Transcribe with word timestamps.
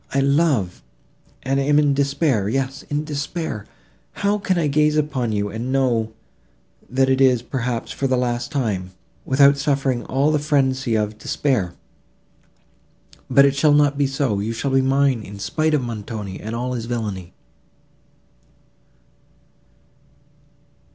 I 0.15 0.19
love, 0.19 0.81
and 1.43 1.59
am 1.59 1.77
in 1.77 1.93
despair—yes—in 1.93 3.03
despair. 3.03 3.67
How 4.13 4.39
can 4.39 4.57
I 4.57 4.65
gaze 4.65 4.97
upon 4.97 5.31
you, 5.31 5.49
and 5.49 5.71
know, 5.71 6.11
that 6.89 7.07
it 7.07 7.21
is, 7.21 7.43
perhaps, 7.43 7.91
for 7.91 8.07
the 8.07 8.17
last 8.17 8.51
time, 8.51 8.93
without 9.25 9.59
suffering 9.59 10.03
all 10.05 10.31
the 10.31 10.39
frenzy 10.39 10.95
of 10.95 11.19
despair? 11.19 11.75
But 13.29 13.45
it 13.45 13.55
shall 13.55 13.73
not 13.73 13.95
be 13.95 14.07
so; 14.07 14.39
you 14.39 14.53
shall 14.53 14.71
be 14.71 14.81
mine, 14.81 15.21
in 15.21 15.37
spite 15.37 15.75
of 15.75 15.83
Montoni 15.83 16.39
and 16.39 16.55
all 16.55 16.73
his 16.73 16.85
villany." 16.87 17.35